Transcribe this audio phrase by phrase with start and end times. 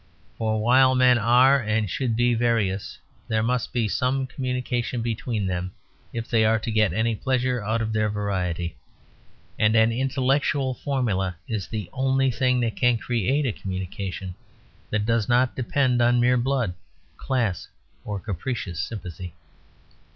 [0.35, 5.73] For while men are and should be various, there must be some communication between them
[6.11, 8.77] if they are to get any pleasure out of their variety.
[9.59, 14.33] And an intellectual formula is the only thing that can create a communication
[14.89, 16.73] that does not depend on mere blood,
[17.15, 17.67] class,
[18.03, 19.35] or capricious sympathy.